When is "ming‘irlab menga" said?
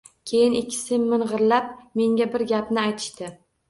1.03-2.31